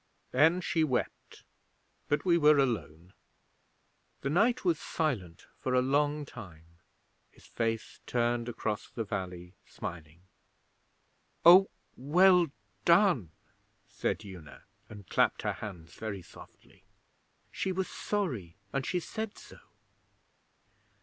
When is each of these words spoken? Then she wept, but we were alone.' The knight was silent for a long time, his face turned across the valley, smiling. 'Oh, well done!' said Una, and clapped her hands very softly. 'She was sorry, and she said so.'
Then 0.31 0.61
she 0.61 0.83
wept, 0.83 1.43
but 2.07 2.25
we 2.25 2.35
were 2.35 2.57
alone.' 2.57 3.13
The 4.21 4.31
knight 4.31 4.65
was 4.65 4.79
silent 4.79 5.45
for 5.59 5.75
a 5.75 5.81
long 5.83 6.25
time, 6.25 6.79
his 7.29 7.45
face 7.45 7.99
turned 8.07 8.49
across 8.49 8.89
the 8.89 9.03
valley, 9.03 9.53
smiling. 9.67 10.23
'Oh, 11.45 11.69
well 11.95 12.47
done!' 12.83 13.29
said 13.87 14.25
Una, 14.25 14.63
and 14.89 15.07
clapped 15.07 15.43
her 15.43 15.53
hands 15.53 15.93
very 15.93 16.23
softly. 16.23 16.83
'She 17.51 17.71
was 17.71 17.87
sorry, 17.87 18.55
and 18.73 18.83
she 18.87 18.99
said 18.99 19.37
so.' 19.37 19.59